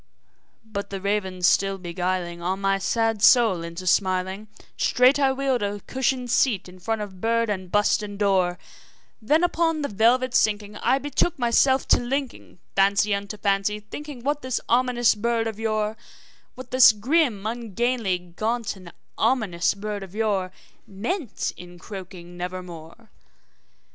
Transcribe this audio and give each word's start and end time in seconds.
"'But 0.65 0.89
the 0.89 0.99
raven 0.99 1.43
still 1.43 1.77
beguiling 1.77 2.41
all 2.41 2.57
my 2.57 2.79
sad 2.79 3.21
soul 3.21 3.61
into 3.63 3.85
smiling, 3.85 4.47
Straight 4.75 5.19
I 5.19 5.31
wheeled 5.31 5.61
a 5.61 5.79
cushioned 5.81 6.31
seat 6.31 6.67
in 6.67 6.79
front 6.79 7.03
of 7.03 7.21
bird 7.21 7.51
and 7.51 7.71
bust 7.71 8.01
and 8.01 8.17
door; 8.17 8.57
Then, 9.21 9.43
upon 9.43 9.83
the 9.83 9.87
velvet 9.87 10.33
sinking, 10.33 10.75
I 10.77 10.97
betook 10.97 11.37
myself 11.37 11.87
to 11.89 11.99
linking 11.99 12.57
Fancy 12.75 13.13
unto 13.13 13.37
fancy, 13.37 13.79
thinking 13.79 14.23
what 14.23 14.41
this 14.41 14.59
ominous 14.67 15.13
bird 15.13 15.45
of 15.45 15.59
yore 15.59 15.95
What 16.55 16.71
this 16.71 16.93
grim, 16.93 17.45
ungainly, 17.45 18.17
ghastly, 18.17 18.33
gaunt, 18.37 18.75
and 18.75 18.91
ominous 19.19 19.75
bird 19.75 20.01
of 20.01 20.15
yore 20.15 20.51
Meant 20.87 21.53
in 21.57 21.77
croaking 21.77 22.35
`Nevermore.' 22.39 23.09